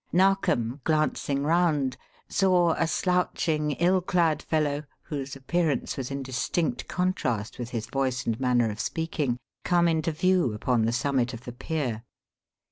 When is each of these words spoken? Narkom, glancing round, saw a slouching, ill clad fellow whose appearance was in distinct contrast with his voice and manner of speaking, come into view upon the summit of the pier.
Narkom, 0.11 0.81
glancing 0.83 1.43
round, 1.43 1.95
saw 2.27 2.71
a 2.73 2.87
slouching, 2.87 3.73
ill 3.73 4.01
clad 4.01 4.41
fellow 4.41 4.81
whose 5.03 5.35
appearance 5.35 5.95
was 5.95 6.09
in 6.09 6.23
distinct 6.23 6.87
contrast 6.87 7.59
with 7.59 7.69
his 7.69 7.85
voice 7.85 8.25
and 8.25 8.39
manner 8.39 8.71
of 8.71 8.79
speaking, 8.79 9.37
come 9.63 9.87
into 9.87 10.11
view 10.11 10.53
upon 10.53 10.85
the 10.85 10.91
summit 10.91 11.35
of 11.35 11.41
the 11.45 11.53
pier. 11.53 12.01